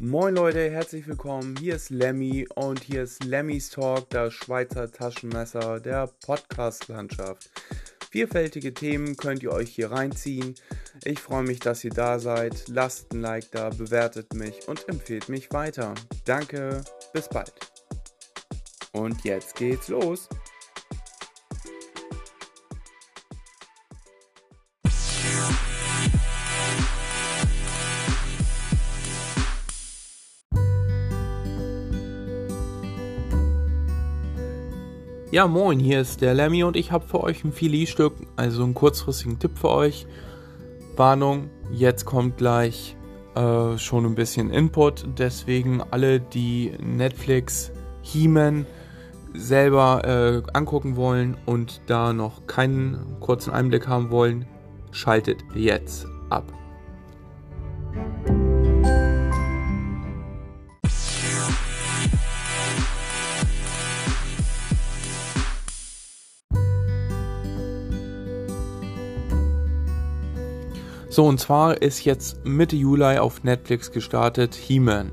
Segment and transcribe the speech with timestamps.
[0.00, 1.56] Moin Leute, herzlich willkommen.
[1.58, 7.50] Hier ist Lemmy und hier ist Lemmys Talk, das Schweizer Taschenmesser der Podcast-Landschaft.
[8.08, 10.54] Vielfältige Themen könnt ihr euch hier reinziehen.
[11.02, 12.68] Ich freue mich, dass ihr da seid.
[12.68, 15.94] Lasst ein Like da, bewertet mich und empfehlt mich weiter.
[16.24, 17.54] Danke, bis bald.
[18.92, 20.28] Und jetzt geht's los.
[35.30, 38.72] Ja, moin, hier ist der Lemmy und ich habe für euch ein Filetstück, also einen
[38.72, 40.06] kurzfristigen Tipp für euch.
[40.96, 42.96] Warnung, jetzt kommt gleich
[43.34, 48.64] äh, schon ein bisschen Input, deswegen alle, die Netflix He-Man
[49.34, 50.02] selber
[50.46, 54.46] äh, angucken wollen und da noch keinen kurzen Einblick haben wollen,
[54.92, 56.50] schaltet jetzt ab.
[71.18, 75.10] So, und zwar ist jetzt Mitte Juli auf Netflix gestartet He-Man.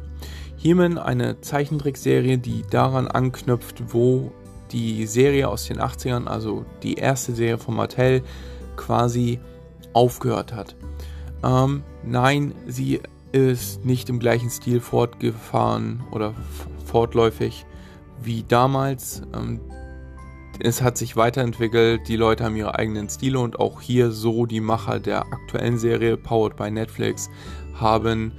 [0.56, 4.32] He-Man, eine Zeichentrickserie, die daran anknüpft, wo
[4.72, 8.22] die Serie aus den 80ern, also die erste Serie von Mattel,
[8.76, 9.40] quasi
[9.94, 10.76] aufgehört hat.
[11.44, 16.36] Ähm, nein, sie ist nicht im gleichen Stil fortgefahren oder
[16.86, 17.66] fortläufig
[18.22, 19.24] wie damals.
[19.34, 19.60] Ähm,
[20.60, 24.62] es hat sich weiterentwickelt, die Leute haben ihre eigenen Stile und auch hier so die
[24.62, 27.30] Macher der aktuellen Serie Powered by Netflix
[27.74, 28.32] haben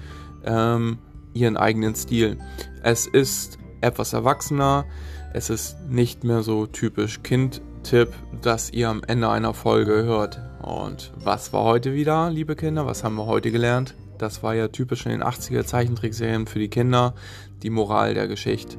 [0.44, 0.98] ähm,
[1.34, 2.38] ihren eigenen Stil.
[2.82, 4.86] Es ist etwas erwachsener,
[5.34, 10.40] es ist nicht mehr so typisch Kind-Tipp, das ihr am Ende einer Folge hört.
[10.62, 12.86] Und was war heute wieder, liebe Kinder?
[12.86, 13.94] Was haben wir heute gelernt?
[14.18, 17.14] Das war ja typisch in den 80er Zeichentrickserien für die Kinder,
[17.62, 18.78] die Moral der Geschichte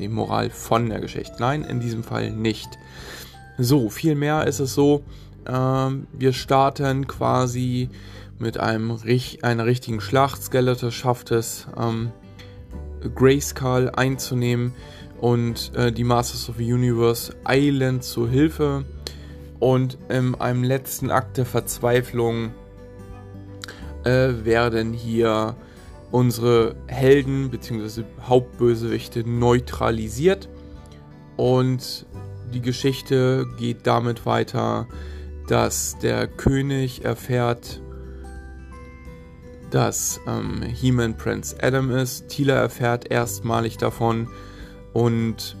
[0.00, 1.36] die Moral von der Geschichte.
[1.38, 2.68] Nein, in diesem Fall nicht.
[3.58, 5.04] So, vielmehr ist es so,
[5.46, 7.90] ähm, wir starten quasi
[8.38, 8.98] mit einem,
[9.42, 10.42] einer richtigen Schlacht.
[10.42, 12.10] Skeletor schafft es, ähm,
[13.14, 14.72] Grayskull einzunehmen
[15.20, 18.84] und äh, die Masters of the Universe eilen zur Hilfe.
[19.58, 22.52] Und in einem letzten Akt der Verzweiflung
[24.04, 25.54] äh, werden hier
[26.10, 28.04] unsere Helden bzw.
[28.22, 30.48] Hauptbösewichte neutralisiert
[31.36, 32.06] und
[32.52, 34.88] die Geschichte geht damit weiter,
[35.46, 37.80] dass der König erfährt,
[39.70, 42.28] dass ähm, He-Man Prince Adam ist.
[42.28, 44.28] Tila erfährt erstmalig davon
[44.92, 45.56] und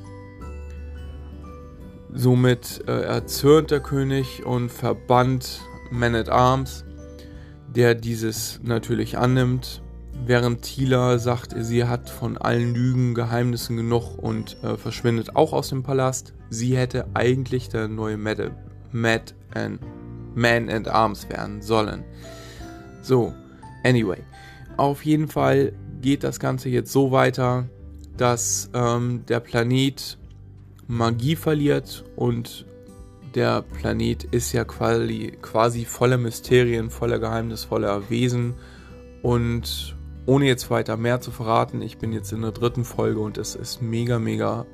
[2.12, 5.60] somit äh, erzürnt der König und verbannt
[5.92, 6.84] Man at Arms,
[7.68, 9.80] der dieses natürlich annimmt
[10.26, 15.70] während Tila sagt, sie hat von allen Lügen, Geheimnissen genug und äh, verschwindet auch aus
[15.70, 16.34] dem Palast.
[16.50, 18.50] Sie hätte eigentlich der neue Mad,
[18.92, 19.80] Mad and
[20.34, 22.04] Man at Arms werden sollen.
[23.02, 23.32] So,
[23.84, 24.18] anyway.
[24.76, 27.68] Auf jeden Fall geht das Ganze jetzt so weiter,
[28.16, 30.18] dass ähm, der Planet
[30.86, 32.66] Magie verliert und
[33.34, 38.54] der Planet ist ja quasi, quasi voller Mysterien, voller geheimnisvoller Wesen
[39.22, 39.96] und
[40.30, 43.56] ohne jetzt weiter mehr zu verraten, ich bin jetzt in der dritten Folge und es
[43.56, 44.64] ist mega, mega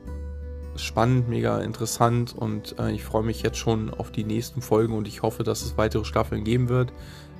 [0.77, 5.09] spannend, mega interessant und äh, ich freue mich jetzt schon auf die nächsten Folgen und
[5.09, 6.93] ich hoffe, dass es weitere Staffeln geben wird.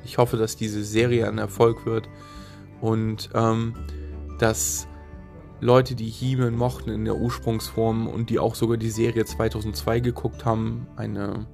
[0.03, 2.09] Ich hoffe, dass diese Serie ein Erfolg wird
[2.81, 3.75] und ähm,
[4.39, 4.89] dass
[5.61, 10.47] Leute, die He-Man mochten in der Ursprungsform und die auch sogar die Serie 2002 geguckt
[10.47, 11.45] haben, eine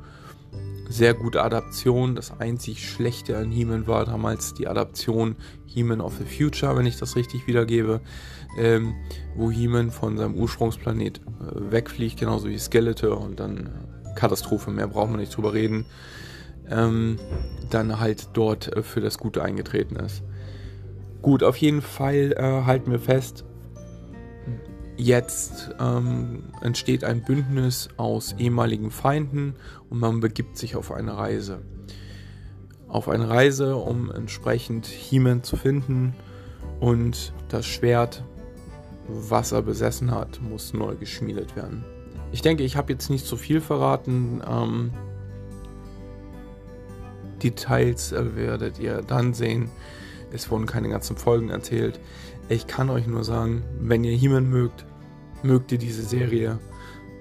[0.88, 2.14] sehr gute Adaption.
[2.14, 6.98] Das einzig Schlechte an He-Man war damals die Adaption He-Man of the Future, wenn ich
[6.98, 8.00] das richtig wiedergebe,
[8.58, 8.94] ähm,
[9.34, 13.70] wo He-Man von seinem Ursprungsplanet äh, wegfliegt, genauso wie Skeletor und dann
[14.04, 15.86] äh, Katastrophe, mehr brauchen wir nicht drüber reden,
[16.70, 17.18] ähm,
[17.70, 20.22] dann halt dort äh, für das Gute eingetreten ist.
[21.22, 23.44] Gut, auf jeden Fall äh, halten wir fest,
[24.96, 29.54] Jetzt ähm, entsteht ein Bündnis aus ehemaligen Feinden
[29.88, 31.62] und man begibt sich auf eine Reise.
[32.88, 36.14] Auf eine Reise, um entsprechend He-Man zu finden
[36.78, 38.22] und das Schwert,
[39.08, 41.84] was er besessen hat, muss neu geschmiedet werden.
[42.32, 44.42] Ich denke, ich habe jetzt nicht zu viel verraten.
[44.48, 44.92] Ähm,
[47.42, 49.70] Details äh, werdet ihr dann sehen.
[50.32, 52.00] Es wurden keine ganzen Folgen erzählt.
[52.48, 54.84] Ich kann euch nur sagen, wenn ihr He-Man mögt,
[55.42, 56.58] mögt ihr diese Serie.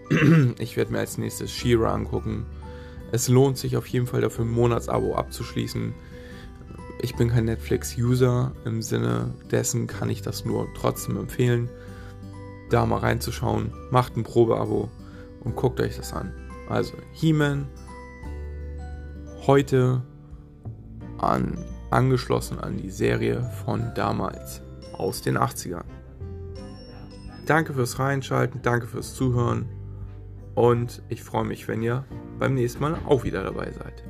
[0.59, 2.45] ich werde mir als nächstes She-Ra angucken.
[3.11, 5.93] Es lohnt sich auf jeden Fall dafür ein Monatsabo abzuschließen.
[7.01, 11.69] Ich bin kein Netflix-User, im Sinne dessen kann ich das nur trotzdem empfehlen,
[12.69, 13.73] da mal reinzuschauen.
[13.89, 14.89] Macht ein Probeabo
[15.43, 16.33] und guckt euch das an.
[16.69, 17.67] Also He-Man
[19.45, 20.03] heute
[21.17, 21.57] an,
[21.91, 24.61] angeschlossen an die Serie von damals
[24.93, 25.85] aus den 80ern.
[27.45, 29.69] Danke fürs Reinschalten, danke fürs Zuhören
[30.55, 32.05] und ich freue mich, wenn ihr
[32.39, 34.03] beim nächsten Mal auch wieder dabei seid.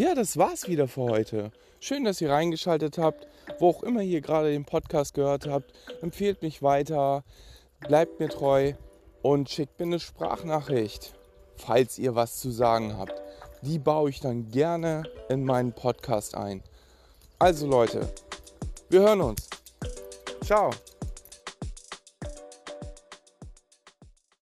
[0.00, 1.50] Ja, das war's wieder für heute.
[1.78, 3.26] Schön, dass ihr reingeschaltet habt.
[3.58, 7.22] Wo auch immer ihr gerade den Podcast gehört habt, empfehlt mich weiter,
[7.80, 8.72] bleibt mir treu
[9.20, 11.12] und schickt mir eine Sprachnachricht,
[11.58, 13.20] falls ihr was zu sagen habt.
[13.60, 16.62] Die baue ich dann gerne in meinen Podcast ein.
[17.38, 18.08] Also Leute,
[18.88, 19.50] wir hören uns.
[20.42, 20.70] Ciao.